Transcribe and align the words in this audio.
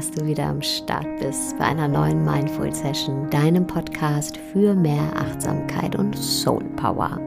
dass 0.00 0.12
du 0.12 0.24
wieder 0.24 0.46
am 0.46 0.62
Start 0.62 1.06
bist 1.18 1.58
bei 1.58 1.66
einer 1.66 1.86
neuen 1.86 2.24
Mindful 2.24 2.74
Session, 2.74 3.28
deinem 3.28 3.66
Podcast 3.66 4.38
für 4.50 4.74
mehr 4.74 5.14
Achtsamkeit 5.14 5.94
und 5.94 6.16
Soul 6.16 6.64
Power. 6.76 7.20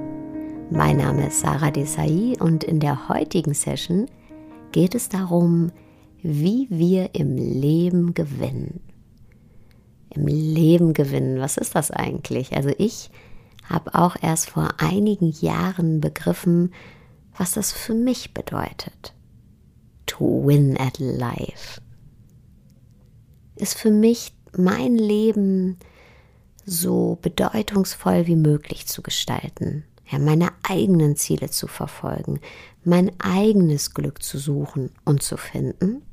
Mein 0.72 0.98
Name 0.98 1.28
ist 1.28 1.41
Sarah 1.41 1.70
Desai 1.70 2.34
und 2.40 2.64
in 2.64 2.80
der 2.80 3.09
heutigen 3.09 3.54
Session 3.54 4.08
geht 4.72 4.95
es 4.95 5.08
darum, 5.08 5.72
wie 6.23 6.66
wir 6.72 7.14
im 7.14 7.38
Leben 7.38 8.16
gewinnen. 8.16 8.80
Im 10.09 10.26
Leben 10.26 10.95
gewinnen, 10.95 11.40
was 11.40 11.58
ist 11.58 11.76
das 11.76 11.92
eigentlich? 11.92 12.55
Also 12.55 12.72
ich 12.80 13.12
habe 13.70 13.94
auch 13.94 14.16
erst 14.20 14.50
vor 14.50 14.70
einigen 14.80 15.30
Jahren 15.30 16.02
begriffen, 16.02 16.73
was 17.38 17.53
das 17.53 17.72
für 17.72 17.94
mich 17.94 18.34
bedeutet. 18.34 19.14
To 20.08 20.44
win 20.44 20.76
at 20.80 20.98
life 20.98 21.83
ist 23.56 23.78
für 23.78 23.92
mich 23.92 24.34
mein 24.58 24.96
Leben 24.96 25.78
so 26.66 27.18
bedeutungsvoll 27.22 28.28
wie 28.28 28.36
möglich 28.36 28.88
zu 28.88 29.02
gestalten, 29.02 29.84
ja, 30.10 30.20
meine 30.20 30.50
eigenen 30.64 31.16
Ziele 31.16 31.50
zu 31.50 31.68
verfolgen, 31.68 32.40
mein 32.84 33.12
eigenes 33.20 33.94
Glück 33.94 34.22
zu 34.23 34.38
suchen 34.38 34.92
und 35.06 35.23
zu 35.23 35.38
finden, 35.38 36.04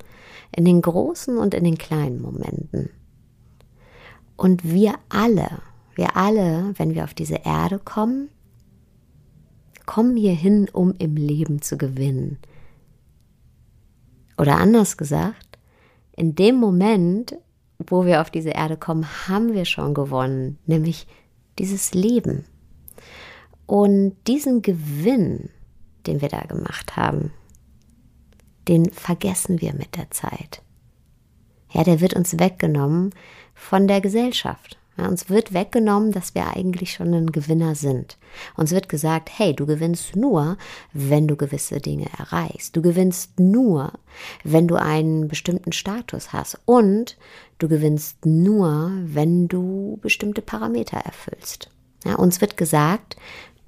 in 0.54 0.64
den 0.64 0.82
großen 0.82 1.36
und 1.38 1.54
in 1.54 1.64
den 1.64 1.78
kleinen 1.78 2.20
Momenten. 2.20 2.90
Und 4.36 4.64
wir 4.64 4.94
alle, 5.08 5.60
wir 5.94 6.16
alle, 6.16 6.72
wenn 6.76 6.94
wir 6.94 7.04
auf 7.04 7.14
diese 7.14 7.40
Erde 7.44 7.78
kommen, 7.78 8.30
kommen 9.86 10.16
hier 10.16 10.34
hin, 10.34 10.68
um 10.72 10.94
im 10.98 11.16
Leben 11.16 11.62
zu 11.62 11.76
gewinnen. 11.76 12.38
Oder 14.38 14.56
anders 14.56 14.96
gesagt, 14.96 15.49
in 16.20 16.34
dem 16.34 16.56
Moment, 16.56 17.34
wo 17.78 18.04
wir 18.04 18.20
auf 18.20 18.30
diese 18.30 18.50
Erde 18.50 18.76
kommen, 18.76 19.06
haben 19.26 19.54
wir 19.54 19.64
schon 19.64 19.94
gewonnen, 19.94 20.58
nämlich 20.66 21.06
dieses 21.58 21.94
Leben. 21.94 22.44
Und 23.64 24.14
diesen 24.26 24.60
Gewinn, 24.60 25.48
den 26.06 26.20
wir 26.20 26.28
da 26.28 26.40
gemacht 26.40 26.94
haben, 26.94 27.32
den 28.68 28.90
vergessen 28.90 29.62
wir 29.62 29.72
mit 29.72 29.96
der 29.96 30.10
Zeit. 30.10 30.60
Ja, 31.72 31.84
der 31.84 32.02
wird 32.02 32.12
uns 32.12 32.38
weggenommen 32.38 33.14
von 33.54 33.88
der 33.88 34.02
Gesellschaft. 34.02 34.78
Uns 35.08 35.30
wird 35.30 35.52
weggenommen, 35.52 36.12
dass 36.12 36.34
wir 36.34 36.48
eigentlich 36.48 36.92
schon 36.92 37.14
ein 37.14 37.32
Gewinner 37.32 37.74
sind. 37.74 38.18
Uns 38.56 38.72
wird 38.72 38.88
gesagt, 38.88 39.30
hey, 39.32 39.54
du 39.54 39.66
gewinnst 39.66 40.16
nur, 40.16 40.56
wenn 40.92 41.28
du 41.28 41.36
gewisse 41.36 41.80
Dinge 41.80 42.06
erreichst. 42.18 42.76
Du 42.76 42.82
gewinnst 42.82 43.38
nur, 43.38 43.92
wenn 44.44 44.68
du 44.68 44.76
einen 44.76 45.28
bestimmten 45.28 45.72
Status 45.72 46.32
hast. 46.32 46.58
Und 46.64 47.16
du 47.58 47.68
gewinnst 47.68 48.26
nur, 48.26 48.90
wenn 49.04 49.48
du 49.48 49.98
bestimmte 50.02 50.42
Parameter 50.42 50.98
erfüllst. 50.98 51.70
Ja, 52.04 52.16
uns 52.16 52.40
wird 52.40 52.56
gesagt, 52.56 53.16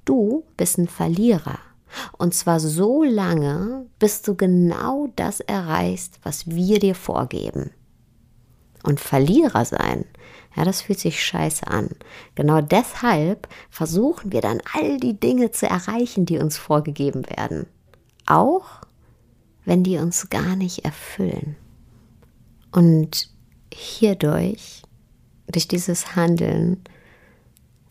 du 0.05 0.43
bist 0.57 0.77
ein 0.77 0.87
Verlierer. 0.87 1.59
Und 2.17 2.33
zwar 2.33 2.59
so 2.59 3.03
lange, 3.03 3.85
bis 3.99 4.21
du 4.23 4.35
genau 4.35 5.07
das 5.15 5.39
erreichst, 5.39 6.19
was 6.23 6.47
wir 6.47 6.79
dir 6.79 6.95
vorgeben. 6.95 7.71
Und 8.83 8.99
Verlierer 8.99 9.63
sein 9.63 10.05
ja, 10.55 10.63
das 10.63 10.81
fühlt 10.81 10.99
sich 10.99 11.23
scheiße 11.23 11.67
an. 11.67 11.89
Genau 12.35 12.61
deshalb 12.61 13.47
versuchen 13.69 14.31
wir 14.31 14.41
dann 14.41 14.61
all 14.73 14.97
die 14.97 15.19
Dinge 15.19 15.51
zu 15.51 15.67
erreichen, 15.67 16.25
die 16.25 16.37
uns 16.37 16.57
vorgegeben 16.57 17.23
werden. 17.29 17.65
Auch 18.25 18.81
wenn 19.65 19.83
die 19.83 19.97
uns 19.97 20.29
gar 20.29 20.55
nicht 20.55 20.85
erfüllen. 20.85 21.55
Und 22.71 23.29
hierdurch, 23.73 24.83
durch 25.47 25.67
dieses 25.67 26.15
Handeln, 26.15 26.83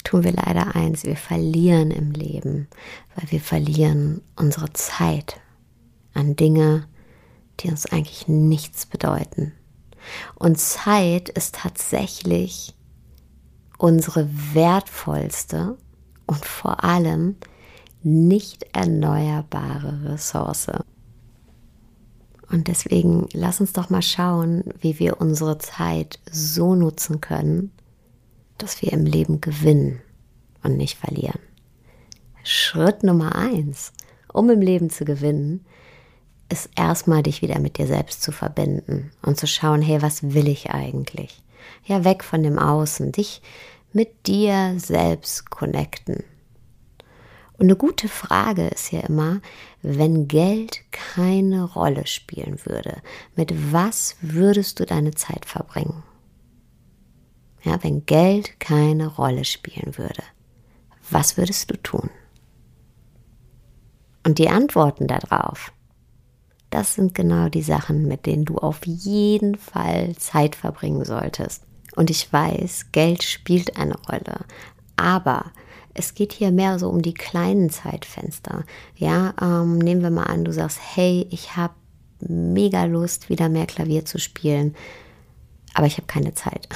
tun 0.04 0.24
wir 0.24 0.32
leider 0.32 0.74
eins, 0.74 1.04
wir 1.04 1.16
verlieren 1.16 1.90
im 1.90 2.12
Leben, 2.12 2.68
weil 3.14 3.30
wir 3.30 3.40
verlieren 3.40 4.20
unsere 4.36 4.72
Zeit 4.72 5.40
an 6.14 6.36
Dinge, 6.36 6.86
die 7.60 7.68
uns 7.68 7.86
eigentlich 7.86 8.28
nichts 8.28 8.86
bedeuten. 8.86 9.52
Und 10.34 10.58
Zeit 10.58 11.28
ist 11.28 11.56
tatsächlich 11.56 12.74
unsere 13.78 14.28
wertvollste 14.52 15.76
und 16.26 16.44
vor 16.44 16.84
allem 16.84 17.36
nicht 18.02 18.64
erneuerbare 18.72 20.12
Ressource. 20.12 20.68
Und 22.50 22.68
deswegen 22.68 23.28
lass 23.32 23.60
uns 23.60 23.72
doch 23.72 23.90
mal 23.90 24.02
schauen, 24.02 24.64
wie 24.80 24.98
wir 24.98 25.20
unsere 25.20 25.58
Zeit 25.58 26.20
so 26.30 26.74
nutzen 26.74 27.20
können, 27.20 27.72
dass 28.58 28.82
wir 28.82 28.92
im 28.92 29.06
Leben 29.06 29.40
gewinnen 29.40 30.00
und 30.62 30.76
nicht 30.76 30.98
verlieren. 30.98 31.40
Schritt 32.44 33.02
Nummer 33.02 33.34
eins, 33.36 33.92
um 34.32 34.50
im 34.50 34.60
Leben 34.60 34.90
zu 34.90 35.04
gewinnen, 35.04 35.64
ist 36.52 36.70
erstmal 36.76 37.22
dich 37.22 37.42
wieder 37.42 37.58
mit 37.58 37.78
dir 37.78 37.86
selbst 37.86 38.22
zu 38.22 38.30
verbinden 38.30 39.10
und 39.22 39.38
zu 39.38 39.46
schauen, 39.46 39.80
hey, 39.80 40.02
was 40.02 40.34
will 40.34 40.48
ich 40.48 40.70
eigentlich? 40.70 41.42
Ja, 41.84 42.04
weg 42.04 42.22
von 42.22 42.42
dem 42.42 42.58
Außen, 42.58 43.10
dich 43.12 43.40
mit 43.92 44.26
dir 44.26 44.74
selbst 44.76 45.50
connecten. 45.50 46.24
Und 47.54 47.66
eine 47.66 47.76
gute 47.76 48.08
Frage 48.08 48.68
ist 48.68 48.92
ja 48.92 49.00
immer, 49.00 49.40
wenn 49.82 50.28
Geld 50.28 50.80
keine 50.90 51.64
Rolle 51.64 52.06
spielen 52.06 52.58
würde, 52.64 53.02
mit 53.34 53.72
was 53.72 54.16
würdest 54.20 54.80
du 54.80 54.86
deine 54.86 55.12
Zeit 55.12 55.46
verbringen? 55.46 56.02
Ja, 57.62 57.82
wenn 57.82 58.04
Geld 58.04 58.58
keine 58.60 59.06
Rolle 59.06 59.44
spielen 59.44 59.96
würde, 59.96 60.22
was 61.10 61.36
würdest 61.36 61.70
du 61.70 61.80
tun? 61.80 62.10
Und 64.24 64.38
die 64.38 64.48
Antworten 64.48 65.06
darauf, 65.06 65.72
das 66.72 66.94
sind 66.94 67.14
genau 67.14 67.48
die 67.48 67.62
Sachen, 67.62 68.08
mit 68.08 68.26
denen 68.26 68.44
du 68.44 68.56
auf 68.56 68.84
jeden 68.86 69.56
Fall 69.56 70.16
Zeit 70.16 70.56
verbringen 70.56 71.04
solltest. 71.04 71.64
Und 71.94 72.10
ich 72.10 72.32
weiß, 72.32 72.86
Geld 72.92 73.22
spielt 73.22 73.76
eine 73.76 73.96
Rolle, 74.08 74.46
aber 74.96 75.52
es 75.94 76.14
geht 76.14 76.32
hier 76.32 76.50
mehr 76.50 76.78
so 76.78 76.88
um 76.88 77.02
die 77.02 77.12
kleinen 77.12 77.68
Zeitfenster. 77.68 78.64
Ja, 78.96 79.34
ähm, 79.40 79.78
nehmen 79.78 80.00
wir 80.00 80.10
mal 80.10 80.24
an, 80.24 80.44
du 80.44 80.52
sagst, 80.52 80.78
hey, 80.94 81.26
ich 81.30 81.56
habe 81.56 81.74
mega 82.20 82.84
Lust, 82.84 83.28
wieder 83.28 83.50
mehr 83.50 83.66
Klavier 83.66 84.04
zu 84.06 84.18
spielen 84.18 84.74
aber 85.74 85.86
ich 85.86 85.96
habe 85.96 86.06
keine 86.06 86.34
Zeit, 86.34 86.68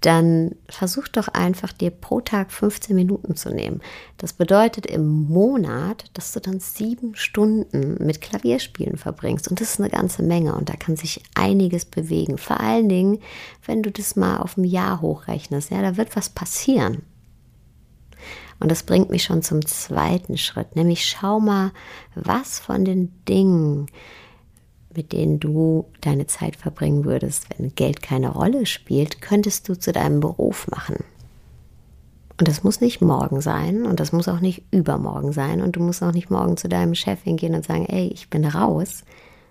dann 0.00 0.54
versuch 0.68 1.08
doch 1.08 1.28
einfach 1.28 1.72
dir 1.72 1.90
pro 1.90 2.20
Tag 2.20 2.52
15 2.52 2.94
Minuten 2.94 3.36
zu 3.36 3.50
nehmen. 3.50 3.80
Das 4.18 4.32
bedeutet 4.32 4.86
im 4.86 5.28
Monat, 5.28 6.04
dass 6.14 6.32
du 6.32 6.40
dann 6.40 6.60
sieben 6.60 7.14
Stunden 7.16 8.04
mit 8.04 8.20
Klavierspielen 8.20 8.96
verbringst. 8.96 9.48
Und 9.48 9.60
das 9.60 9.74
ist 9.74 9.80
eine 9.80 9.90
ganze 9.90 10.22
Menge 10.22 10.54
und 10.54 10.68
da 10.68 10.74
kann 10.74 10.96
sich 10.96 11.22
einiges 11.34 11.84
bewegen. 11.84 12.38
Vor 12.38 12.60
allen 12.60 12.88
Dingen, 12.88 13.20
wenn 13.66 13.82
du 13.82 13.90
das 13.90 14.16
mal 14.16 14.38
auf 14.38 14.56
ein 14.56 14.64
Jahr 14.64 15.00
hochrechnest. 15.00 15.70
Ja, 15.70 15.82
da 15.82 15.96
wird 15.96 16.16
was 16.16 16.30
passieren. 16.30 17.02
Und 18.60 18.70
das 18.70 18.84
bringt 18.84 19.10
mich 19.10 19.24
schon 19.24 19.42
zum 19.42 19.66
zweiten 19.66 20.38
Schritt, 20.38 20.76
nämlich 20.76 21.04
schau 21.04 21.40
mal, 21.40 21.72
was 22.14 22.60
von 22.60 22.84
den 22.84 23.12
Dingen, 23.28 23.86
mit 24.96 25.12
denen 25.12 25.40
du 25.40 25.86
deine 26.00 26.26
Zeit 26.26 26.56
verbringen 26.56 27.04
würdest, 27.04 27.46
wenn 27.56 27.74
Geld 27.74 28.02
keine 28.02 28.30
Rolle 28.30 28.66
spielt, 28.66 29.20
könntest 29.20 29.68
du 29.68 29.78
zu 29.78 29.92
deinem 29.92 30.20
Beruf 30.20 30.68
machen. 30.68 31.04
Und 32.38 32.48
das 32.48 32.64
muss 32.64 32.80
nicht 32.80 33.00
morgen 33.00 33.40
sein 33.40 33.86
und 33.86 34.00
das 34.00 34.12
muss 34.12 34.28
auch 34.28 34.40
nicht 34.40 34.64
übermorgen 34.72 35.32
sein 35.32 35.60
und 35.60 35.76
du 35.76 35.80
musst 35.80 36.02
auch 36.02 36.12
nicht 36.12 36.30
morgen 36.30 36.56
zu 36.56 36.68
deinem 36.68 36.94
Chef 36.94 37.22
hingehen 37.22 37.54
und 37.54 37.64
sagen, 37.64 37.86
ey, 37.86 38.08
ich 38.08 38.28
bin 38.28 38.44
raus, 38.44 39.04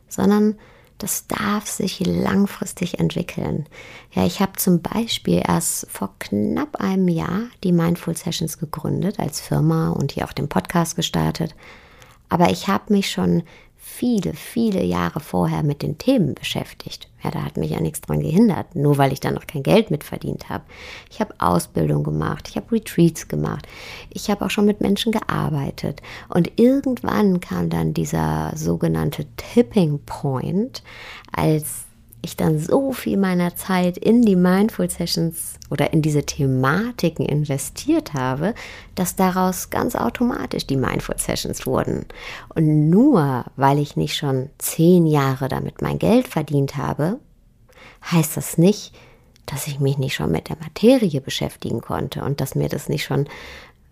sondern 0.09 0.55
das 0.97 1.27
darf 1.27 1.65
sich 1.67 2.05
langfristig 2.05 2.99
entwickeln. 2.99 3.67
Ja, 4.11 4.25
ich 4.25 4.41
habe 4.41 4.53
zum 4.53 4.81
Beispiel 4.81 5.41
erst 5.45 5.89
vor 5.89 6.13
knapp 6.19 6.77
einem 6.77 7.07
Jahr 7.07 7.43
die 7.63 7.71
Mindful 7.71 8.15
Sessions 8.15 8.57
gegründet 8.57 9.19
als 9.19 9.41
Firma 9.41 9.89
und 9.89 10.11
hier 10.11 10.25
auch 10.25 10.33
den 10.33 10.49
Podcast 10.49 10.95
gestartet. 10.95 11.55
Aber 12.29 12.51
ich 12.51 12.67
habe 12.67 12.93
mich 12.93 13.11
schon 13.11 13.43
viele, 13.85 14.33
viele 14.33 14.81
Jahre 14.81 15.19
vorher 15.19 15.61
mit 15.61 15.81
den 15.81 15.97
Themen 15.97 16.35
beschäftigt. 16.35 17.09
Ja, 17.21 17.31
da 17.31 17.43
hat 17.43 17.57
mich 17.57 17.71
ja 17.71 17.81
nichts 17.81 17.99
dran 17.99 18.21
gehindert, 18.21 18.75
nur 18.75 18.97
weil 18.97 19.11
ich 19.11 19.19
da 19.19 19.29
noch 19.29 19.45
kein 19.45 19.61
Geld 19.61 19.91
mitverdient 19.91 20.47
habe. 20.47 20.63
Ich 21.11 21.19
habe 21.19 21.35
Ausbildung 21.37 22.03
gemacht, 22.03 22.47
ich 22.49 22.55
habe 22.55 22.71
Retreats 22.71 23.27
gemacht, 23.27 23.67
ich 24.09 24.29
habe 24.29 24.45
auch 24.45 24.49
schon 24.49 24.65
mit 24.65 24.79
Menschen 24.79 25.11
gearbeitet. 25.11 26.01
Und 26.29 26.51
irgendwann 26.55 27.41
kam 27.41 27.69
dann 27.69 27.93
dieser 27.93 28.53
sogenannte 28.55 29.25
Tipping 29.35 29.99
Point, 30.05 30.81
als 31.33 31.83
ich 32.23 32.37
dann 32.37 32.57
so 32.57 32.93
viel 32.93 33.17
meiner 33.17 33.55
Zeit 33.55 33.97
in 33.97 34.21
die 34.21 34.37
Mindful 34.37 34.89
Sessions 34.89 35.55
oder 35.69 35.91
in 35.91 36.01
diese 36.01 36.25
Thematiken 36.25 37.25
investiert 37.25 38.13
habe, 38.13 38.55
dass 38.95 39.17
daraus 39.17 39.69
ganz 39.69 39.95
automatisch 39.95 40.65
die 40.65 40.77
Mindful 40.77 41.17
Sessions 41.19 41.67
wurden. 41.67 42.05
Und 42.55 42.89
nur 42.89 43.45
weil 43.57 43.77
ich 43.77 43.97
nicht 43.97 44.15
schon 44.15 44.49
zehn 44.57 45.05
Jahre 45.05 45.49
damit 45.49 45.81
mein 45.81 45.99
Geld 45.99 46.27
verdient 46.27 46.77
habe, 46.77 47.19
heißt 48.09 48.37
das 48.37 48.57
nicht, 48.57 48.93
dass 49.45 49.67
ich 49.67 49.81
mich 49.81 49.97
nicht 49.97 50.15
schon 50.15 50.31
mit 50.31 50.47
der 50.47 50.57
Materie 50.57 51.19
beschäftigen 51.19 51.81
konnte 51.81 52.23
und 52.23 52.39
dass 52.39 52.55
mir 52.55 52.69
das 52.69 52.87
nicht 52.87 53.03
schon 53.03 53.27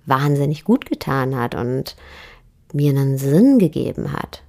wahnsinnig 0.06 0.63
gut 0.63 0.86
getan 0.86 1.36
hat 1.36 1.54
und 1.54 1.98
mir 2.74 2.92
einen 2.92 3.18
Sinn 3.18 3.60
gegeben 3.60 4.13
hat, 4.13 4.42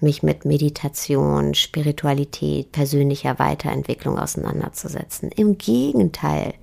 mich 0.00 0.22
mit 0.22 0.44
Meditation, 0.44 1.54
Spiritualität, 1.54 2.72
persönlicher 2.72 3.38
Weiterentwicklung 3.38 4.18
auseinanderzusetzen. 4.18 5.30
Im 5.30 5.58
Gegenteil, 5.58 6.54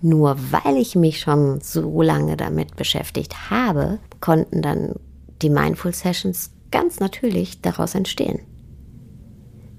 nur 0.00 0.36
weil 0.50 0.76
ich 0.76 0.94
mich 0.94 1.20
schon 1.20 1.60
so 1.60 2.02
lange 2.02 2.36
damit 2.36 2.76
beschäftigt 2.76 3.50
habe, 3.50 3.98
konnten 4.20 4.62
dann 4.62 4.94
die 5.42 5.50
Mindful 5.50 5.92
Sessions 5.92 6.52
ganz 6.70 7.00
natürlich 7.00 7.60
daraus 7.60 7.94
entstehen. 7.94 8.40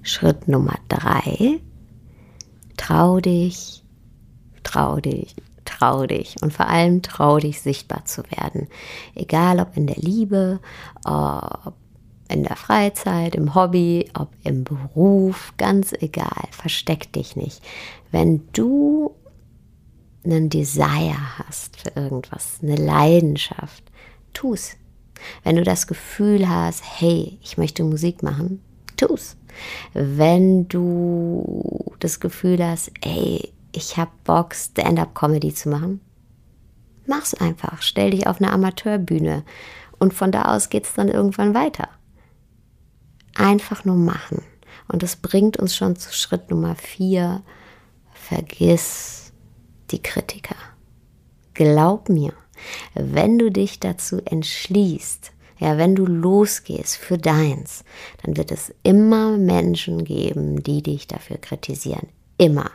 Schritt 0.02 0.48
Nummer 0.48 0.76
drei, 0.90 1.60
trau 2.76 3.20
dich, 3.20 3.84
trau 4.64 4.98
dich, 5.00 5.36
trau 5.66 6.06
dich 6.06 6.36
und 6.42 6.52
vor 6.52 6.68
allem 6.68 7.02
trau 7.02 7.38
dich 7.38 7.62
sichtbar 7.62 8.06
zu 8.06 8.24
werden. 8.32 8.68
Egal 9.16 9.60
ob 9.60 9.78
in 9.78 9.88
der 9.88 9.98
Liebe, 9.98 10.60
ob 11.06 11.74
in 12.32 12.44
der 12.44 12.56
Freizeit, 12.56 13.36
im 13.36 13.56
Hobby, 13.56 14.10
ob 14.18 14.30
im 14.44 14.64
Beruf, 14.64 15.54
ganz 15.58 15.94
egal, 15.94 16.48
versteck 16.52 17.12
dich 17.14 17.36
nicht. 17.36 17.62
Wenn 18.12 18.48
du 18.54 19.16
einen 20.24 20.50
Desire 20.50 21.38
hast 21.38 21.78
für 21.78 22.00
irgendwas, 22.00 22.60
eine 22.62 22.76
Leidenschaft, 22.76 23.84
tu's. 24.34 24.76
Wenn 25.44 25.56
du 25.56 25.64
das 25.64 25.88
Gefühl 25.88 26.50
hast, 26.50 26.84
hey, 26.84 27.38
ich 27.44 27.58
möchte 27.58 27.84
Musik 27.84 28.24
machen, 28.24 28.62
tu's. 28.98 29.36
Wenn 29.94 30.68
du 30.68 31.94
das 32.00 32.20
Gefühl 32.20 32.66
hast, 32.66 32.92
ey, 33.02 33.52
ich 33.74 33.98
habe 33.98 34.12
Bock, 34.24 34.56
Stand-up-Comedy 34.56 35.54
zu 35.54 35.70
machen, 35.70 36.02
mach's 37.06 37.34
einfach. 37.34 37.82
Stell 37.82 38.12
dich 38.12 38.28
auf 38.28 38.42
eine 38.42 38.52
Amateurbühne 38.52 39.44
und 40.00 40.14
von 40.14 40.32
da 40.32 40.56
aus 40.56 40.70
geht's 40.70 40.94
dann 40.94 41.10
irgendwann 41.10 41.54
weiter. 41.54 41.90
Einfach 43.36 43.86
nur 43.86 43.96
machen. 43.96 44.44
Und 44.88 45.04
das 45.04 45.16
bringt 45.16 45.58
uns 45.58 45.76
schon 45.76 45.96
zu 45.96 46.14
Schritt 46.14 46.50
Nummer 46.50 46.76
vier. 46.76 47.44
Vergiss 48.14 49.32
die 49.92 50.02
Kritiker. 50.02 50.56
Glaub 51.54 52.10
mir, 52.10 52.34
wenn 52.94 53.38
du 53.38 53.52
dich 53.52 53.80
dazu 53.80 54.22
entschließt, 54.24 55.32
ja, 55.60 55.78
wenn 55.78 55.94
du 55.94 56.06
losgehst 56.06 56.98
für 56.98 57.20
deins, 57.20 57.84
dann 58.24 58.36
wird 58.36 58.52
es 58.52 58.74
immer 58.82 59.38
Menschen 59.38 60.04
geben, 60.04 60.64
die 60.64 60.82
dich 60.82 61.06
dafür 61.06 61.38
kritisieren. 61.38 62.08
Immer. 62.38 62.72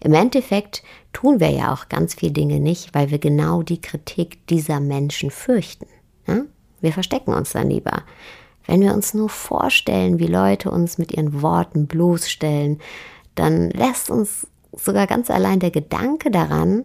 Im 0.00 0.12
Endeffekt 0.12 0.82
tun 1.14 1.40
wir 1.40 1.50
ja 1.50 1.72
auch 1.72 1.88
ganz 1.88 2.14
viele 2.14 2.32
Dinge 2.32 2.60
nicht, 2.60 2.94
weil 2.94 3.10
wir 3.10 3.18
genau 3.18 3.62
die 3.62 3.80
Kritik 3.80 4.46
dieser 4.48 4.80
Menschen 4.80 5.30
fürchten. 5.30 5.86
Ja? 6.26 6.42
Wir 6.82 6.92
verstecken 6.92 7.32
uns 7.32 7.52
dann 7.52 7.70
lieber. 7.70 8.02
Wenn 8.66 8.80
wir 8.80 8.94
uns 8.94 9.14
nur 9.14 9.28
vorstellen, 9.28 10.18
wie 10.18 10.26
Leute 10.26 10.70
uns 10.70 10.98
mit 10.98 11.12
ihren 11.12 11.42
Worten 11.42 11.86
bloßstellen, 11.86 12.80
dann 13.34 13.70
lässt 13.70 14.10
uns 14.10 14.46
sogar 14.72 15.06
ganz 15.06 15.30
allein 15.30 15.60
der 15.60 15.70
Gedanke 15.70 16.30
daran 16.30 16.84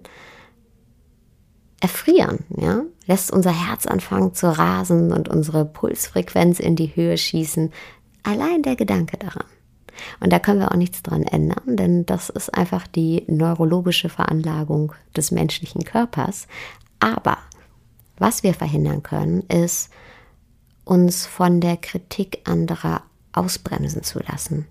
erfrieren, 1.81 2.45
ja, 2.55 2.83
lässt 3.07 3.31
unser 3.31 3.51
Herz 3.51 3.87
anfangen 3.87 4.33
zu 4.33 4.55
rasen 4.55 5.11
und 5.11 5.27
unsere 5.27 5.65
Pulsfrequenz 5.65 6.59
in 6.59 6.75
die 6.75 6.95
Höhe 6.95 7.17
schießen. 7.17 7.71
Allein 8.23 8.61
der 8.61 8.75
Gedanke 8.75 9.17
daran. 9.17 9.45
Und 10.19 10.31
da 10.31 10.39
können 10.39 10.59
wir 10.59 10.71
auch 10.71 10.77
nichts 10.77 11.03
dran 11.03 11.23
ändern, 11.23 11.75
denn 11.75 12.05
das 12.05 12.29
ist 12.29 12.53
einfach 12.53 12.87
die 12.87 13.23
neurologische 13.27 14.09
Veranlagung 14.09 14.93
des 15.15 15.31
menschlichen 15.31 15.83
Körpers. 15.83 16.47
Aber 16.99 17.37
was 18.17 18.43
wir 18.43 18.53
verhindern 18.53 19.03
können, 19.03 19.41
ist, 19.49 19.89
uns 20.91 21.25
von 21.25 21.61
der 21.61 21.77
Kritik 21.77 22.41
anderer 22.43 23.03
ausbremsen 23.31 24.03
zu 24.03 24.19
lassen, 24.19 24.67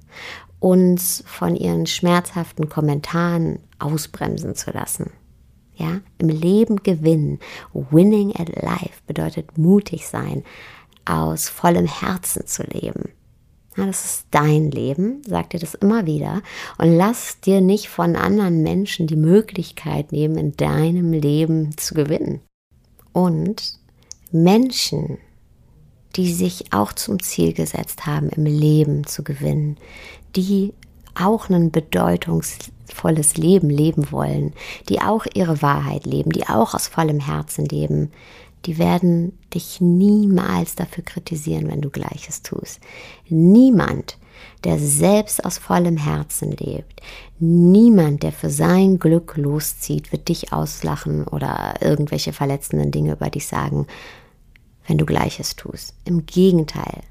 uns 0.58 1.24
von 1.26 1.56
ihren 1.56 1.86
schmerzhaften 1.86 2.68
Kommentaren 2.68 3.58
ausbremsen 3.78 4.54
zu 4.54 4.70
lassen. 4.70 5.12
Ja, 5.76 6.00
im 6.18 6.28
Leben 6.28 6.82
gewinnen. 6.82 7.38
Winning 7.72 8.36
at 8.36 8.50
life 8.50 9.00
bedeutet 9.06 9.56
mutig 9.56 10.08
sein, 10.08 10.44
aus 11.06 11.48
vollem 11.48 11.86
Herzen 11.86 12.46
zu 12.46 12.64
leben. 12.64 13.08
Ja, 13.78 13.86
das 13.86 14.04
ist 14.04 14.26
dein 14.30 14.70
Leben, 14.70 15.22
sag 15.26 15.48
dir 15.48 15.60
das 15.60 15.74
immer 15.74 16.04
wieder. 16.04 16.42
Und 16.76 16.98
lass 16.98 17.40
dir 17.40 17.62
nicht 17.62 17.88
von 17.88 18.14
anderen 18.14 18.62
Menschen 18.62 19.06
die 19.06 19.16
Möglichkeit 19.16 20.12
nehmen, 20.12 20.36
in 20.36 20.54
deinem 20.54 21.14
Leben 21.14 21.74
zu 21.78 21.94
gewinnen. 21.94 22.42
Und 23.12 23.78
Menschen, 24.32 25.16
die 26.16 26.32
sich 26.32 26.72
auch 26.72 26.92
zum 26.92 27.22
Ziel 27.22 27.52
gesetzt 27.52 28.06
haben, 28.06 28.28
im 28.30 28.44
Leben 28.44 29.06
zu 29.06 29.22
gewinnen, 29.22 29.76
die 30.36 30.72
auch 31.14 31.48
ein 31.48 31.70
bedeutungsvolles 31.70 33.36
Leben 33.36 33.70
leben 33.70 34.10
wollen, 34.10 34.52
die 34.88 35.00
auch 35.00 35.26
ihre 35.34 35.62
Wahrheit 35.62 36.06
leben, 36.06 36.30
die 36.30 36.48
auch 36.48 36.74
aus 36.74 36.88
vollem 36.88 37.20
Herzen 37.20 37.64
leben, 37.66 38.10
die 38.66 38.78
werden 38.78 39.38
dich 39.54 39.80
niemals 39.80 40.74
dafür 40.74 41.04
kritisieren, 41.04 41.68
wenn 41.68 41.80
du 41.80 41.90
Gleiches 41.90 42.42
tust. 42.42 42.80
Niemand, 43.28 44.18
der 44.64 44.78
selbst 44.78 45.44
aus 45.44 45.58
vollem 45.58 45.96
Herzen 45.96 46.52
lebt, 46.52 47.00
niemand, 47.38 48.22
der 48.22 48.32
für 48.32 48.50
sein 48.50 48.98
Glück 48.98 49.36
loszieht, 49.36 50.12
wird 50.12 50.28
dich 50.28 50.52
auslachen 50.52 51.26
oder 51.26 51.74
irgendwelche 51.80 52.32
verletzenden 52.32 52.90
Dinge 52.90 53.12
über 53.12 53.30
dich 53.30 53.46
sagen, 53.46 53.86
wenn 54.86 54.98
du 54.98 55.06
Gleiches 55.06 55.56
tust. 55.56 55.94
Im 56.04 56.26
Gegenteil. 56.26 57.02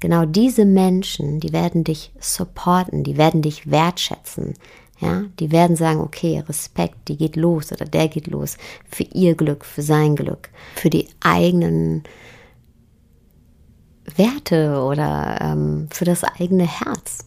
Genau 0.00 0.24
diese 0.26 0.64
Menschen, 0.64 1.40
die 1.40 1.52
werden 1.52 1.84
dich 1.84 2.12
supporten, 2.20 3.04
die 3.04 3.16
werden 3.16 3.42
dich 3.42 3.70
wertschätzen, 3.70 4.54
ja, 5.00 5.24
die 5.40 5.50
werden 5.50 5.76
sagen, 5.76 6.00
okay, 6.00 6.42
Respekt, 6.46 7.08
die 7.08 7.16
geht 7.16 7.36
los 7.36 7.72
oder 7.72 7.84
der 7.84 8.08
geht 8.08 8.26
los 8.26 8.56
für 8.88 9.04
ihr 9.04 9.34
Glück, 9.34 9.64
für 9.64 9.82
sein 9.82 10.14
Glück, 10.14 10.50
für 10.76 10.90
die 10.90 11.08
eigenen 11.20 12.04
Werte 14.16 14.82
oder 14.82 15.38
ähm, 15.40 15.88
für 15.90 16.04
das 16.04 16.22
eigene 16.22 16.66
Herz. 16.66 17.26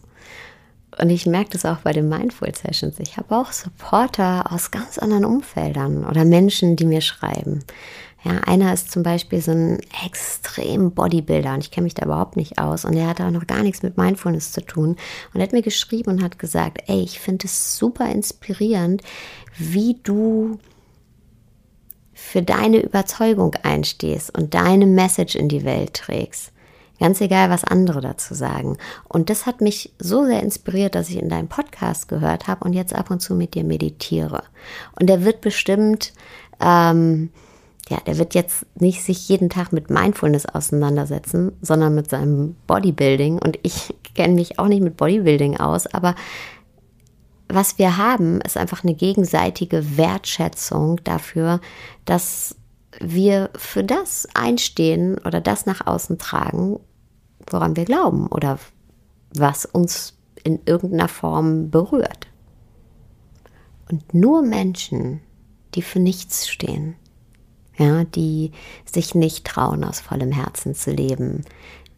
Und 1.00 1.10
ich 1.10 1.26
merke 1.26 1.50
das 1.50 1.64
auch 1.64 1.78
bei 1.78 1.92
den 1.92 2.08
Mindful 2.08 2.52
Sessions. 2.54 2.98
Ich 2.98 3.16
habe 3.16 3.36
auch 3.36 3.52
Supporter 3.52 4.52
aus 4.52 4.70
ganz 4.70 4.98
anderen 4.98 5.24
Umfeldern 5.24 6.04
oder 6.04 6.24
Menschen, 6.24 6.76
die 6.76 6.86
mir 6.86 7.00
schreiben. 7.00 7.64
Ja, 8.24 8.32
einer 8.40 8.74
ist 8.74 8.90
zum 8.90 9.04
Beispiel 9.04 9.40
so 9.40 9.52
ein 9.52 9.78
extrem 10.04 10.90
Bodybuilder 10.90 11.54
und 11.54 11.62
ich 11.62 11.70
kenne 11.70 11.84
mich 11.84 11.94
da 11.94 12.04
überhaupt 12.04 12.36
nicht 12.36 12.58
aus 12.58 12.84
und 12.84 12.94
er 12.94 13.06
hat 13.06 13.20
auch 13.20 13.30
noch 13.30 13.46
gar 13.46 13.62
nichts 13.62 13.82
mit 13.82 13.96
Mindfulness 13.96 14.50
zu 14.50 14.60
tun 14.60 14.96
und 15.32 15.40
hat 15.40 15.52
mir 15.52 15.62
geschrieben 15.62 16.10
und 16.10 16.22
hat 16.22 16.38
gesagt, 16.38 16.82
ey, 16.88 17.00
ich 17.00 17.20
finde 17.20 17.46
es 17.46 17.78
super 17.78 18.10
inspirierend, 18.10 19.02
wie 19.56 20.00
du 20.02 20.58
für 22.12 22.42
deine 22.42 22.82
Überzeugung 22.82 23.54
einstehst 23.62 24.36
und 24.36 24.52
deine 24.52 24.86
Message 24.86 25.36
in 25.36 25.48
die 25.48 25.64
Welt 25.64 25.94
trägst. 25.94 26.50
Ganz 26.98 27.20
egal, 27.20 27.50
was 27.50 27.64
andere 27.64 28.00
dazu 28.00 28.34
sagen. 28.34 28.76
Und 29.08 29.30
das 29.30 29.46
hat 29.46 29.60
mich 29.60 29.92
so 29.98 30.24
sehr 30.24 30.42
inspiriert, 30.42 30.94
dass 30.94 31.08
ich 31.10 31.18
in 31.18 31.28
deinem 31.28 31.48
Podcast 31.48 32.08
gehört 32.08 32.48
habe 32.48 32.64
und 32.64 32.72
jetzt 32.72 32.94
ab 32.94 33.10
und 33.10 33.20
zu 33.20 33.34
mit 33.34 33.54
dir 33.54 33.64
meditiere. 33.64 34.42
Und 34.98 35.08
der 35.08 35.24
wird 35.24 35.40
bestimmt 35.40 36.12
ähm, 36.60 37.30
ja, 37.88 37.98
der 38.06 38.18
wird 38.18 38.34
jetzt 38.34 38.66
nicht 38.74 39.02
sich 39.02 39.28
jeden 39.28 39.48
Tag 39.48 39.72
mit 39.72 39.90
Mindfulness 39.90 40.46
auseinandersetzen, 40.46 41.52
sondern 41.62 41.94
mit 41.94 42.10
seinem 42.10 42.54
Bodybuilding. 42.66 43.38
Und 43.38 43.58
ich 43.62 43.94
kenne 44.14 44.34
mich 44.34 44.58
auch 44.58 44.68
nicht 44.68 44.82
mit 44.82 44.96
Bodybuilding 44.96 45.58
aus, 45.58 45.86
aber 45.86 46.14
was 47.50 47.78
wir 47.78 47.96
haben, 47.96 48.42
ist 48.42 48.58
einfach 48.58 48.84
eine 48.84 48.94
gegenseitige 48.94 49.96
Wertschätzung 49.96 51.02
dafür, 51.04 51.60
dass 52.04 52.56
wir 53.00 53.48
für 53.56 53.82
das 53.82 54.28
einstehen 54.34 55.16
oder 55.24 55.40
das 55.40 55.64
nach 55.64 55.86
außen 55.86 56.18
tragen, 56.18 56.78
woran 57.50 57.76
wir 57.76 57.84
glauben 57.84 58.26
oder 58.26 58.58
was 59.34 59.64
uns 59.64 60.14
in 60.44 60.60
irgendeiner 60.64 61.08
Form 61.08 61.70
berührt. 61.70 62.26
Und 63.90 64.14
nur 64.14 64.42
Menschen, 64.42 65.20
die 65.74 65.82
für 65.82 66.00
nichts 66.00 66.48
stehen, 66.48 66.94
ja, 67.76 68.04
die 68.04 68.52
sich 68.84 69.14
nicht 69.14 69.46
trauen, 69.46 69.84
aus 69.84 70.00
vollem 70.00 70.32
Herzen 70.32 70.74
zu 70.74 70.90
leben, 70.90 71.44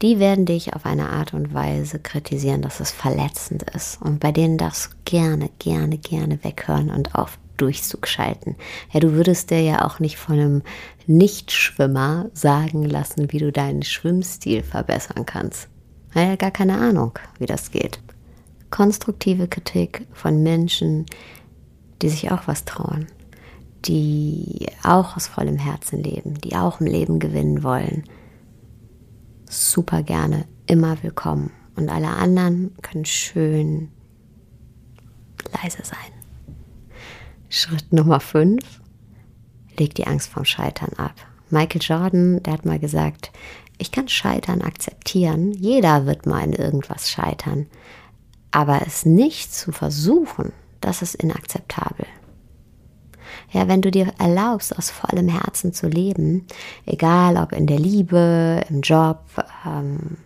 die 0.02 0.18
werden 0.18 0.47
dich 0.47 0.75
auf 0.75 0.87
eine 0.87 1.11
Art 1.11 1.35
und 1.35 1.52
Weise 1.52 1.99
kritisieren, 1.99 2.62
dass 2.62 2.80
es 2.80 2.90
verletzend 2.90 3.64
ist. 3.75 4.00
Und 4.00 4.20
bei 4.20 4.32
denen 4.32 4.56
darfst 4.56 4.92
du 4.92 4.97
gerne, 5.04 5.50
gerne, 5.59 5.99
gerne 5.99 6.42
weghören 6.42 6.90
und 6.90 7.14
auf 7.14 7.38
Durchzug 7.61 8.07
schalten. 8.07 8.57
Ja, 8.93 9.00
du 9.00 9.12
würdest 9.12 9.50
dir 9.50 9.61
ja 9.61 9.85
auch 9.85 10.00
nicht 10.00 10.17
von 10.17 10.35
einem 10.35 10.62
Nichtschwimmer 11.07 12.31
sagen 12.33 12.85
lassen, 12.85 13.33
wie 13.33 13.38
du 13.38 13.52
deinen 13.52 13.83
Schwimmstil 13.83 14.62
verbessern 14.62 15.26
kannst. 15.26 15.69
Hat 16.14 16.26
ja 16.26 16.37
gar 16.37 16.50
keine 16.50 16.79
Ahnung, 16.79 17.19
wie 17.38 17.47
das 17.47 17.71
geht. 17.71 18.00
konstruktive 18.71 19.49
Kritik 19.49 20.07
von 20.12 20.43
Menschen, 20.43 21.07
die 22.02 22.09
sich 22.09 22.31
auch 22.31 22.47
was 22.47 22.64
trauen, 22.64 23.07
die 23.85 24.67
auch 24.83 25.17
aus 25.17 25.26
vollem 25.26 25.59
Herzen 25.59 26.02
leben, 26.02 26.35
die 26.35 26.57
auch 26.57 26.81
im 26.81 26.87
Leben 26.87 27.19
gewinnen 27.19 27.62
wollen, 27.62 28.05
super 29.49 30.02
gerne, 30.02 30.47
immer 30.67 31.02
willkommen. 31.02 31.50
Und 31.76 31.88
alle 31.88 32.09
anderen 32.09 32.75
können 32.83 33.05
schön 33.05 33.90
leise 35.62 35.83
sein. 35.83 36.20
Schritt 37.52 37.92
Nummer 37.92 38.21
5. 38.21 38.62
Leg 39.76 39.97
die 39.97 40.07
Angst 40.07 40.28
vom 40.30 40.45
Scheitern 40.45 40.92
ab. 40.97 41.14
Michael 41.50 41.83
Jordan, 41.83 42.40
der 42.45 42.52
hat 42.52 42.64
mal 42.64 42.78
gesagt, 42.78 43.33
ich 43.76 43.90
kann 43.90 44.07
Scheitern 44.07 44.62
akzeptieren. 44.62 45.50
Jeder 45.50 46.07
wird 46.07 46.26
mal 46.26 46.45
in 46.45 46.52
irgendwas 46.52 47.11
scheitern. 47.11 47.66
Aber 48.52 48.83
es 48.87 49.04
nicht 49.04 49.52
zu 49.52 49.73
versuchen, 49.73 50.52
das 50.80 51.02
ist 51.02 51.16
inakzeptabel. 51.16 52.07
Ja, 53.50 53.66
wenn 53.66 53.83
du 53.83 53.90
dir 53.90 54.12
erlaubst, 54.21 54.78
aus 54.78 54.90
vollem 54.90 55.28
Herzen 55.28 55.73
zu 55.73 55.88
leben, 55.88 56.47
egal 56.87 57.37
ob 57.37 57.50
in 57.50 57.66
der 57.66 57.80
Liebe, 57.80 58.61
im 58.69 58.80
Job, 58.80 59.25
ähm, 59.66 60.19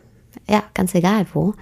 ja, 0.47 0.63
ganz 0.75 0.95
egal 0.95 1.25
wo, 1.33 1.55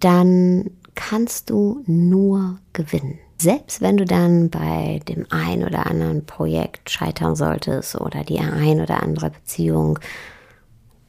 dann 0.00 0.70
kannst 0.94 1.50
du 1.50 1.82
nur 1.86 2.58
gewinnen. 2.72 3.18
Selbst 3.42 3.80
wenn 3.80 3.96
du 3.96 4.04
dann 4.04 4.50
bei 4.50 5.00
dem 5.08 5.26
ein 5.30 5.64
oder 5.64 5.86
anderen 5.86 6.24
Projekt 6.24 6.90
scheitern 6.90 7.34
solltest 7.34 8.00
oder 8.00 8.22
die 8.22 8.38
ein 8.38 8.80
oder 8.80 9.02
andere 9.02 9.30
Beziehung 9.30 9.98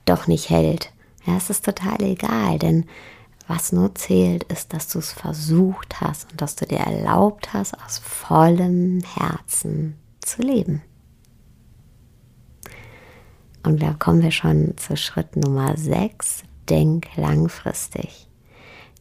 doch 0.05 0.25
nicht 0.25 0.49
hält, 0.49 0.91
ja, 1.27 1.37
es 1.37 1.51
ist 1.51 1.63
total 1.63 2.01
egal, 2.01 2.57
denn 2.57 2.85
was 3.47 3.71
nur 3.71 3.93
zählt, 3.93 4.45
ist, 4.45 4.73
dass 4.73 4.87
du 4.87 4.97
es 4.97 5.11
versucht 5.11 6.01
hast 6.01 6.31
und 6.31 6.41
dass 6.41 6.55
du 6.55 6.65
dir 6.65 6.79
erlaubt 6.79 7.53
hast, 7.53 7.79
aus 7.85 7.99
vollem 7.99 9.03
Herzen 9.03 9.99
zu 10.19 10.41
leben. 10.41 10.81
Und 13.61 13.83
da 13.83 13.93
kommen 13.93 14.23
wir 14.23 14.31
schon 14.31 14.75
zu 14.77 14.97
Schritt 14.97 15.35
Nummer 15.35 15.77
6. 15.77 16.45
Denk 16.67 17.15
langfristig. 17.15 18.27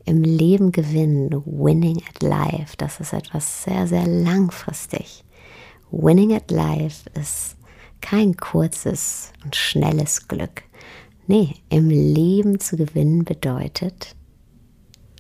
Im 0.05 0.23
Leben 0.23 0.73
gewinnen, 0.73 1.31
winning 1.47 2.03
at 2.09 2.23
life, 2.23 2.77
das 2.77 3.01
ist 3.01 3.13
etwas 3.13 3.65
sehr, 3.65 3.87
sehr 3.87 4.07
langfristig. 4.07 5.25
Winning 5.91 6.35
at 6.35 6.51
life 6.51 7.09
ist 7.15 7.57
kein 8.01 8.37
kurzes 8.37 9.33
und 9.45 9.55
schnelles 9.55 10.27
Glück. 10.29 10.63
Nee, 11.27 11.55
im 11.69 11.89
Leben 11.89 12.59
zu 12.59 12.77
gewinnen 12.77 13.25
bedeutet, 13.25 14.17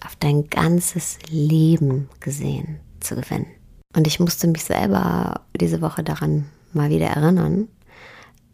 auf 0.04 0.16
dein 0.16 0.50
ganzes 0.50 1.18
Leben 1.30 2.08
gesehen 2.20 2.80
zu 3.00 3.14
gewinnen. 3.14 3.46
Und 3.94 4.06
ich 4.06 4.18
musste 4.18 4.48
mich 4.48 4.64
selber 4.64 5.42
diese 5.58 5.80
Woche 5.80 6.02
daran 6.02 6.46
mal 6.72 6.90
wieder 6.90 7.06
erinnern, 7.06 7.68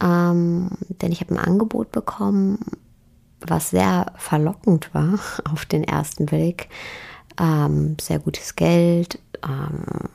ähm, 0.02 0.70
denn 1.00 1.12
ich 1.12 1.20
habe 1.20 1.35
ein 1.35 1.44
Angebot 1.44 1.90
bekommen, 1.90 2.58
was 3.40 3.71
sehr 3.71 4.12
verlockend 4.16 4.92
war 4.95 5.18
auf 5.52 5.64
den 5.64 5.85
ersten 5.85 6.26
Blick. 6.26 6.68
Ähm, 7.40 7.97
sehr 8.00 8.18
gutes 8.18 8.57
Geld, 8.57 9.21
ähm, 9.45 10.09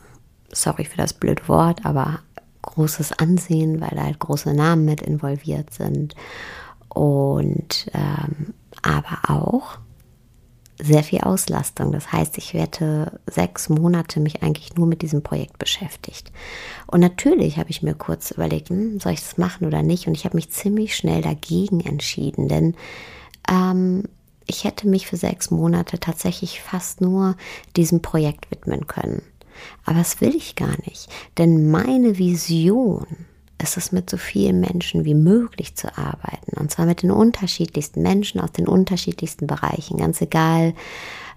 sorry 0.52 0.86
für 0.86 0.98
das 0.98 1.14
blöde 1.14 1.48
Wort, 1.48 1.86
aber 1.86 2.20
großes 2.64 3.14
Ansehen, 3.20 3.80
weil 3.82 3.92
da 3.92 4.04
halt 4.04 4.20
große 4.20 4.54
Namen 4.54 4.86
mit 4.86 5.02
involviert 5.02 5.74
sind. 5.74 6.16
Und 6.90 7.90
ähm, 7.94 8.54
aber 8.82 9.30
auch 9.30 9.78
sehr 10.82 11.04
viel 11.04 11.22
Auslastung. 11.22 11.92
Das 11.92 12.12
heißt, 12.12 12.38
ich 12.38 12.54
werde 12.54 13.20
sechs 13.28 13.70
Monate 13.70 14.20
mich 14.20 14.44
eigentlich 14.44 14.76
nur 14.76 14.88
mit 14.88 15.02
diesem 15.02 15.22
Projekt 15.22 15.60
beschäftigt. 15.60 16.32
Und 16.88 17.00
natürlich 17.00 17.58
habe 17.58 17.70
ich 17.70 17.84
mir 17.84 17.94
kurz 17.94 18.32
überlegt, 18.32 18.70
hm, 18.70 19.00
soll 19.00 19.14
ich 19.14 19.22
das 19.22 19.38
machen 19.38 19.68
oder 19.68 19.84
nicht? 19.84 20.08
Und 20.08 20.16
ich 20.16 20.26
habe 20.26 20.36
mich 20.36 20.50
ziemlich 20.50 20.96
schnell 20.96 21.22
dagegen 21.22 21.82
entschieden, 21.82 22.48
denn 22.48 22.76
ähm, 23.50 24.04
ich 24.46 24.64
hätte 24.64 24.88
mich 24.88 25.08
für 25.08 25.18
sechs 25.18 25.52
Monate 25.52 26.00
tatsächlich 26.00 26.62
fast 26.62 27.02
nur 27.02 27.36
diesem 27.76 28.02
Projekt 28.02 28.52
widmen 28.52 28.88
können. 28.88 29.22
Aber 29.86 29.98
das 29.98 30.20
will 30.20 30.36
ich 30.36 30.56
gar 30.56 30.76
nicht, 30.86 31.08
denn 31.38 31.70
meine 31.70 32.18
Vision 32.18 33.06
ist 33.64 33.78
es, 33.78 33.92
mit 33.92 34.10
so 34.10 34.18
vielen 34.18 34.60
Menschen 34.60 35.06
wie 35.06 35.16
möglich 35.16 35.76
zu 35.76 35.98
arbeiten. 35.98 36.58
Und 36.60 36.70
zwar 36.72 36.86
mit 36.86 37.02
den 37.02 37.12
unterschiedlichsten 37.12 38.02
Menschen 38.02 38.40
aus 38.40 38.52
den 38.52 38.68
unterschiedlichsten 38.68 39.48
Bereichen. 39.48 39.98
Ganz 39.98 40.22
egal, 40.22 40.74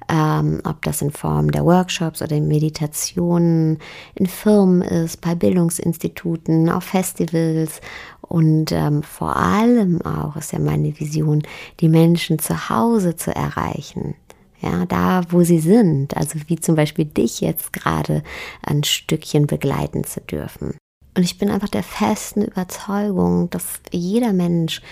ähm, 0.09 0.61
ob 0.65 0.83
das 0.83 1.03
in 1.03 1.11
Form 1.11 1.51
der 1.51 1.65
Workshops 1.65 2.23
oder 2.23 2.41
Meditationen 2.41 3.79
in 4.15 4.27
Firmen 4.27 4.83
ist, 4.83 5.21
bei 5.21 5.35
Bildungsinstituten, 5.35 6.69
auf 6.69 6.85
Festivals. 6.85 7.81
Und 8.21 8.73
ähm, 8.73 9.03
vor 9.03 9.37
allem 9.37 10.03
auch 10.03 10.37
ist 10.37 10.53
ja 10.53 10.59
meine 10.59 10.99
Vision, 10.99 11.43
die 11.81 11.89
Menschen 11.89 12.39
zu 12.39 12.69
Hause 12.69 13.17
zu 13.17 13.35
erreichen. 13.35 14.15
Ja, 14.61 14.87
da, 14.87 15.23
wo 15.29 15.43
sie 15.43 15.59
sind, 15.59 16.17
also 16.17 16.39
wie 16.47 16.57
zum 16.57 16.77
Beispiel 16.77 17.05
dich 17.05 17.41
jetzt 17.41 17.73
gerade 17.73 18.23
ein 18.63 18.85
Stückchen 18.85 19.47
begleiten 19.47 20.05
zu 20.05 20.21
dürfen. 20.23 20.77
Und 21.17 21.23
ich 21.23 21.39
bin 21.39 21.51
einfach 21.51 21.71
der 21.71 21.83
festen 21.83 22.43
Überzeugung, 22.43 23.49
dass 23.51 23.81
jeder 23.91 24.35
Mensch 24.35 24.83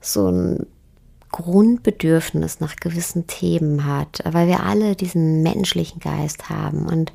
so 0.00 0.28
ein 0.28 0.66
Grundbedürfnis 1.30 2.60
nach 2.60 2.76
gewissen 2.76 3.26
Themen 3.26 3.84
hat, 3.84 4.20
weil 4.24 4.48
wir 4.48 4.64
alle 4.64 4.96
diesen 4.96 5.42
menschlichen 5.42 6.00
Geist 6.00 6.50
haben 6.50 6.86
und 6.86 7.12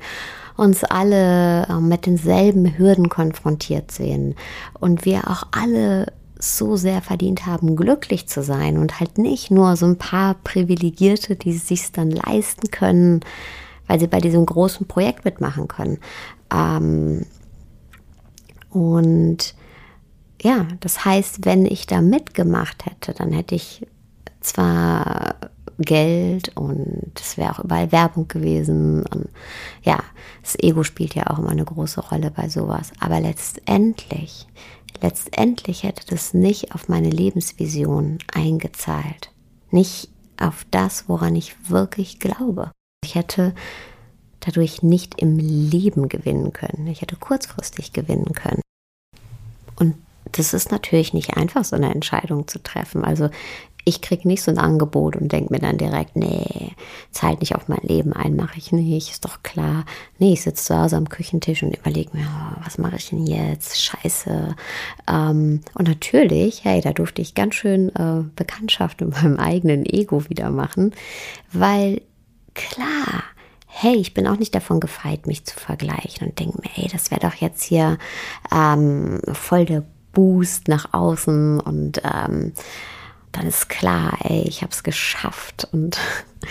uns 0.56 0.84
alle 0.84 1.66
ähm, 1.68 1.88
mit 1.88 2.06
denselben 2.06 2.78
Hürden 2.78 3.08
konfrontiert 3.08 3.90
sehen 3.90 4.34
und 4.78 5.04
wir 5.04 5.28
auch 5.28 5.44
alle 5.50 6.06
so 6.38 6.76
sehr 6.76 7.02
verdient 7.02 7.46
haben, 7.46 7.76
glücklich 7.76 8.28
zu 8.28 8.42
sein 8.42 8.78
und 8.78 8.98
halt 9.00 9.18
nicht 9.18 9.50
nur 9.50 9.76
so 9.76 9.86
ein 9.86 9.98
paar 9.98 10.34
Privilegierte, 10.42 11.36
die 11.36 11.52
sich 11.52 11.92
dann 11.92 12.10
leisten 12.10 12.70
können, 12.70 13.20
weil 13.86 14.00
sie 14.00 14.08
bei 14.08 14.20
diesem 14.20 14.44
großen 14.44 14.86
Projekt 14.86 15.24
mitmachen 15.24 15.68
können. 15.68 15.98
Ähm, 16.52 17.26
und 18.72 19.54
ja, 20.40 20.66
das 20.80 21.04
heißt, 21.04 21.44
wenn 21.44 21.66
ich 21.66 21.86
da 21.86 22.00
mitgemacht 22.00 22.86
hätte, 22.86 23.12
dann 23.14 23.32
hätte 23.32 23.54
ich 23.54 23.86
zwar 24.40 25.36
Geld 25.78 26.56
und 26.56 27.12
es 27.14 27.36
wäre 27.36 27.52
auch 27.52 27.64
überall 27.64 27.92
Werbung 27.92 28.28
gewesen. 28.28 29.04
Und 29.06 29.28
ja, 29.82 29.98
das 30.42 30.58
Ego 30.58 30.82
spielt 30.82 31.14
ja 31.14 31.28
auch 31.28 31.38
immer 31.38 31.50
eine 31.50 31.64
große 31.64 32.00
Rolle 32.00 32.30
bei 32.30 32.48
sowas. 32.48 32.92
Aber 32.98 33.20
letztendlich, 33.20 34.46
letztendlich 35.00 35.82
hätte 35.82 36.06
das 36.08 36.34
nicht 36.34 36.74
auf 36.74 36.88
meine 36.88 37.10
Lebensvision 37.10 38.18
eingezahlt. 38.32 39.30
Nicht 39.70 40.08
auf 40.40 40.66
das, 40.70 41.08
woran 41.08 41.36
ich 41.36 41.70
wirklich 41.70 42.18
glaube. 42.18 42.72
Ich 43.04 43.14
hätte 43.14 43.54
dadurch 44.44 44.82
nicht 44.82 45.20
im 45.20 45.38
Leben 45.38 46.08
gewinnen 46.08 46.52
können. 46.52 46.86
Ich 46.86 47.00
hätte 47.00 47.16
kurzfristig 47.16 47.92
gewinnen 47.92 48.32
können. 48.34 48.60
Und 49.76 49.94
das 50.32 50.54
ist 50.54 50.70
natürlich 50.70 51.14
nicht 51.14 51.36
einfach, 51.36 51.64
so 51.64 51.76
eine 51.76 51.92
Entscheidung 51.92 52.48
zu 52.48 52.62
treffen. 52.62 53.04
Also 53.04 53.30
ich 53.84 54.00
kriege 54.00 54.28
nicht 54.28 54.42
so 54.42 54.50
ein 54.50 54.58
Angebot 54.58 55.16
und 55.16 55.32
denke 55.32 55.52
mir 55.52 55.58
dann 55.58 55.76
direkt, 55.76 56.14
nee, 56.14 56.72
zahlt 57.10 57.40
nicht 57.40 57.56
auf 57.56 57.66
mein 57.68 57.80
Leben 57.82 58.12
ein, 58.12 58.36
mache 58.36 58.58
ich 58.58 58.70
nicht, 58.70 59.10
ist 59.10 59.24
doch 59.24 59.42
klar. 59.42 59.84
Nee, 60.18 60.34
ich 60.34 60.42
sitze 60.42 60.64
zu 60.64 60.78
Hause 60.78 60.96
am 60.96 61.08
Küchentisch 61.08 61.62
und 61.62 61.76
überlege 61.76 62.16
mir, 62.16 62.24
oh, 62.24 62.60
was 62.64 62.78
mache 62.78 62.96
ich 62.96 63.10
denn 63.10 63.26
jetzt? 63.26 63.82
Scheiße. 63.82 64.54
Ähm, 65.10 65.60
und 65.74 65.88
natürlich, 65.88 66.64
hey, 66.64 66.80
da 66.80 66.92
durfte 66.92 67.22
ich 67.22 67.34
ganz 67.34 67.56
schön 67.56 67.88
äh, 67.96 68.22
Bekanntschaft 68.36 69.00
mit 69.00 69.10
meinem 69.10 69.36
eigenen 69.36 69.84
Ego 69.84 70.28
wieder 70.28 70.50
machen, 70.50 70.94
weil 71.52 72.02
klar, 72.54 73.24
hey, 73.74 73.96
ich 73.96 74.12
bin 74.12 74.26
auch 74.26 74.38
nicht 74.38 74.54
davon 74.54 74.80
gefeit, 74.80 75.26
mich 75.26 75.44
zu 75.46 75.58
vergleichen 75.58 76.28
und 76.28 76.38
denke 76.38 76.58
mir, 76.58 76.68
hey, 76.70 76.88
das 76.92 77.10
wäre 77.10 77.22
doch 77.22 77.34
jetzt 77.34 77.62
hier 77.62 77.98
ähm, 78.54 79.20
voll 79.32 79.64
der 79.64 79.82
Boost 80.12 80.68
nach 80.68 80.92
außen 80.92 81.58
und 81.58 82.02
ähm, 82.04 82.52
dann 83.32 83.46
ist 83.46 83.70
klar, 83.70 84.18
ey, 84.24 84.42
ich 84.42 84.60
habe 84.60 84.72
es 84.72 84.82
geschafft 84.82 85.68
und 85.72 85.98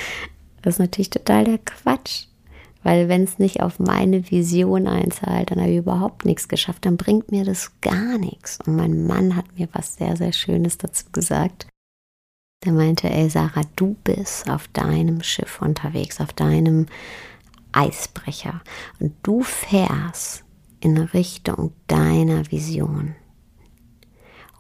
das 0.64 0.76
ist 0.76 0.80
natürlich 0.80 1.12
total 1.12 1.44
der 1.44 1.60
Quatsch. 1.60 2.26
Weil 2.84 3.08
wenn 3.10 3.24
es 3.24 3.38
nicht 3.38 3.62
auf 3.62 3.78
meine 3.78 4.32
Vision 4.32 4.88
einzahlt, 4.88 5.52
dann 5.52 5.60
habe 5.62 5.70
ich 5.70 5.78
überhaupt 5.78 6.26
nichts 6.26 6.48
geschafft, 6.48 6.88
dann 6.88 6.98
bringt 6.98 7.32
mir 7.32 7.46
das 7.46 7.80
gar 7.82 8.18
nichts. 8.18 8.58
Und 8.66 8.76
mein 8.76 9.06
Mann 9.06 9.36
hat 9.36 9.46
mir 9.56 9.68
was 9.74 9.98
sehr, 9.98 10.18
sehr 10.18 10.34
Schönes 10.34 10.80
dazu 10.80 11.06
gesagt. 11.12 11.68
Der 12.64 12.74
meinte, 12.74 13.10
ey 13.10 13.28
Sarah, 13.28 13.64
du 13.76 13.96
bist 14.04 14.50
auf 14.50 14.68
deinem 14.68 15.24
Schiff 15.24 15.62
unterwegs, 15.62 16.22
auf 16.22 16.32
deinem 16.32 16.86
Eisbrecher 17.72 18.62
und 19.00 19.14
du 19.24 19.42
fährst 19.42 20.44
in 20.80 20.98
Richtung 20.98 21.74
deiner 21.88 22.52
Vision. 22.52 23.16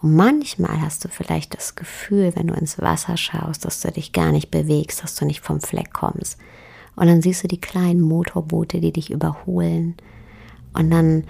Und 0.02 0.16
manchmal 0.16 0.82
hast 0.82 1.06
du 1.06 1.10
vielleicht 1.10 1.56
das 1.56 1.76
Gefühl, 1.76 2.36
wenn 2.36 2.48
du 2.48 2.56
ins 2.56 2.80
Wasser 2.80 3.18
schaust, 3.18 3.66
dass 3.66 3.82
du 3.82 3.92
dich 3.92 4.14
gar 4.14 4.32
nicht 4.32 4.50
bewegst, 4.50 5.04
dass 5.04 5.14
du 5.14 5.26
nicht 5.26 5.42
vom 5.42 5.62
Fleck 5.62 5.94
kommst. 5.94 6.40
Und 6.96 7.06
dann 7.06 7.22
siehst 7.22 7.44
du 7.44 7.48
die 7.48 7.62
kleinen 7.62 8.02
Motorboote, 8.02 8.82
die 8.82 8.92
dich 8.92 9.12
überholen. 9.12 9.96
Und 10.74 10.90
dann, 10.90 11.26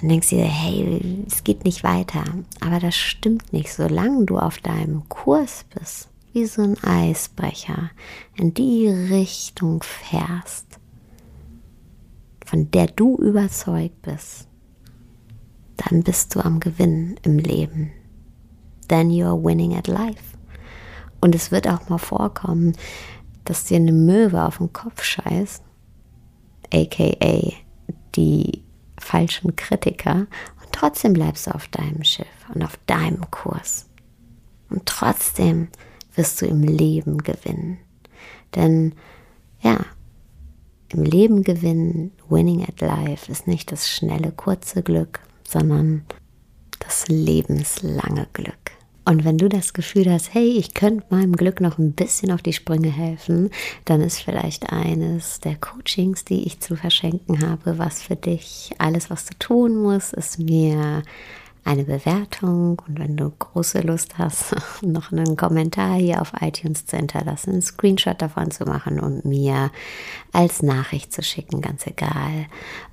dann 0.00 0.08
denkst 0.10 0.30
du 0.30 0.36
dir, 0.36 0.44
hey, 0.44 1.24
es 1.26 1.42
geht 1.42 1.64
nicht 1.64 1.82
weiter. 1.82 2.24
Aber 2.60 2.80
das 2.80 2.94
stimmt 2.94 3.52
nicht, 3.52 3.72
solange 3.72 4.26
du 4.26 4.38
auf 4.38 4.58
deinem 4.58 5.08
Kurs 5.08 5.64
bist, 5.74 6.08
wie 6.32 6.44
so 6.46 6.62
ein 6.62 6.82
Eisbrecher, 6.82 7.90
in 8.34 8.52
die 8.52 8.88
Richtung 8.88 9.82
fährst, 9.82 10.66
von 12.44 12.70
der 12.70 12.88
du 12.88 13.16
überzeugt 13.16 14.02
bist, 14.02 14.48
dann 15.76 16.02
bist 16.02 16.34
du 16.34 16.40
am 16.40 16.60
Gewinnen 16.60 17.16
im 17.22 17.38
Leben. 17.38 17.92
Then 18.88 19.10
you 19.10 19.26
are 19.26 19.42
winning 19.42 19.74
at 19.74 19.88
life. 19.88 20.36
Und 21.20 21.34
es 21.34 21.50
wird 21.50 21.66
auch 21.66 21.88
mal 21.88 21.98
vorkommen, 21.98 22.74
dass 23.44 23.64
dir 23.64 23.76
eine 23.76 23.92
Möwe 23.92 24.44
auf 24.44 24.58
den 24.58 24.72
Kopf 24.72 25.02
scheißt, 25.02 25.62
aka 26.72 27.52
die 28.14 28.65
falschen 29.06 29.56
Kritiker, 29.56 30.26
und 30.60 30.72
trotzdem 30.72 31.12
bleibst 31.12 31.46
du 31.46 31.54
auf 31.54 31.68
deinem 31.68 32.04
Schiff 32.04 32.26
und 32.52 32.62
auf 32.62 32.78
deinem 32.86 33.30
Kurs. 33.30 33.86
Und 34.68 34.86
trotzdem 34.86 35.68
wirst 36.14 36.42
du 36.42 36.46
im 36.46 36.62
Leben 36.62 37.18
gewinnen. 37.18 37.78
Denn 38.54 38.94
ja, 39.60 39.78
im 40.88 41.04
Leben 41.04 41.42
gewinnen, 41.42 42.12
winning 42.28 42.62
at 42.62 42.80
life, 42.80 43.30
ist 43.30 43.46
nicht 43.46 43.70
das 43.72 43.90
schnelle, 43.90 44.32
kurze 44.32 44.82
Glück, 44.82 45.20
sondern 45.46 46.04
das 46.78 47.08
lebenslange 47.08 48.26
Glück. 48.32 48.65
Und 49.08 49.24
wenn 49.24 49.38
du 49.38 49.48
das 49.48 49.72
Gefühl 49.72 50.12
hast, 50.12 50.34
hey, 50.34 50.58
ich 50.58 50.74
könnte 50.74 51.06
meinem 51.10 51.36
Glück 51.36 51.60
noch 51.60 51.78
ein 51.78 51.92
bisschen 51.92 52.32
auf 52.32 52.42
die 52.42 52.52
Sprünge 52.52 52.90
helfen, 52.90 53.50
dann 53.84 54.00
ist 54.00 54.18
vielleicht 54.18 54.72
eines 54.72 55.38
der 55.38 55.54
Coachings, 55.54 56.24
die 56.24 56.44
ich 56.44 56.58
zu 56.58 56.74
verschenken 56.74 57.40
habe, 57.48 57.78
was 57.78 58.02
für 58.02 58.16
dich. 58.16 58.72
Alles, 58.78 59.08
was 59.08 59.24
du 59.26 59.34
tun 59.38 59.76
musst, 59.76 60.12
ist 60.12 60.40
mir 60.40 61.04
eine 61.66 61.82
Bewertung 61.82 62.80
und 62.86 63.00
wenn 63.00 63.16
du 63.16 63.28
große 63.28 63.80
Lust 63.80 64.18
hast, 64.18 64.54
noch 64.82 65.10
einen 65.10 65.36
Kommentar 65.36 65.96
hier 65.96 66.22
auf 66.22 66.32
iTunes 66.40 66.86
zu 66.86 66.96
hinterlassen, 66.96 67.50
einen 67.50 67.62
Screenshot 67.62 68.22
davon 68.22 68.52
zu 68.52 68.64
machen 68.64 69.00
und 69.00 69.24
mir 69.24 69.72
als 70.32 70.62
Nachricht 70.62 71.12
zu 71.12 71.22
schicken, 71.22 71.60
ganz 71.60 71.84
egal, 71.88 72.46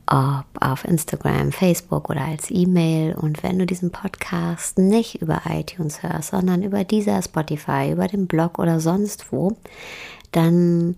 ob 0.08 0.46
auf 0.60 0.86
Instagram, 0.86 1.52
Facebook 1.52 2.10
oder 2.10 2.22
als 2.22 2.50
E-Mail. 2.50 3.14
Und 3.14 3.44
wenn 3.44 3.60
du 3.60 3.68
diesen 3.68 3.92
Podcast 3.92 4.80
nicht 4.80 5.22
über 5.22 5.44
iTunes 5.48 6.02
hörst, 6.02 6.32
sondern 6.32 6.64
über 6.64 6.84
dieser 6.84 7.22
Spotify, 7.22 7.92
über 7.92 8.08
den 8.08 8.26
Blog 8.26 8.58
oder 8.58 8.80
sonst 8.80 9.32
wo, 9.32 9.56
dann 10.32 10.96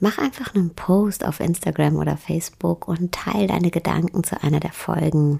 Mach 0.00 0.18
einfach 0.18 0.54
einen 0.54 0.74
Post 0.74 1.24
auf 1.24 1.40
Instagram 1.40 1.96
oder 1.96 2.16
Facebook 2.16 2.86
und 2.88 3.12
teile 3.12 3.46
deine 3.46 3.70
Gedanken 3.70 4.24
zu 4.24 4.42
einer 4.42 4.60
der 4.60 4.72
Folgen 4.72 5.38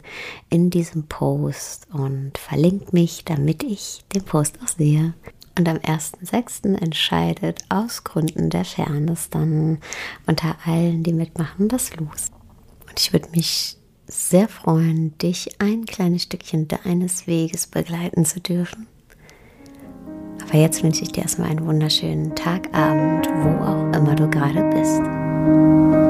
in 0.48 0.70
diesem 0.70 1.06
Post 1.08 1.88
und 1.92 2.38
verlink 2.38 2.92
mich, 2.92 3.24
damit 3.24 3.62
ich 3.62 4.04
den 4.14 4.22
Post 4.22 4.58
auch 4.62 4.68
sehe. 4.68 5.14
Und 5.58 5.68
am 5.68 5.78
1.6. 5.78 6.74
entscheidet 6.76 7.64
aus 7.68 8.04
Gründen 8.04 8.50
der 8.50 8.64
Fairness 8.64 9.30
dann 9.30 9.78
unter 10.26 10.56
allen, 10.66 11.02
die 11.02 11.14
mitmachen, 11.14 11.68
das 11.68 11.94
Los. 11.96 12.28
Und 12.88 13.00
ich 13.00 13.12
würde 13.12 13.30
mich 13.30 13.78
sehr 14.06 14.48
freuen, 14.48 15.16
dich 15.18 15.60
ein 15.60 15.86
kleines 15.86 16.24
Stückchen 16.24 16.68
deines 16.68 17.26
Weges 17.26 17.66
begleiten 17.66 18.24
zu 18.24 18.40
dürfen. 18.40 18.86
Aber 20.48 20.58
jetzt 20.58 20.82
wünsche 20.82 21.02
ich 21.02 21.12
dir 21.12 21.22
erstmal 21.22 21.50
einen 21.50 21.66
wunderschönen 21.66 22.34
Tag, 22.34 22.68
Abend, 22.72 23.28
wo 23.42 23.64
auch 23.64 23.92
immer 23.96 24.14
du 24.14 24.28
gerade 24.28 24.62
bist. 24.70 26.05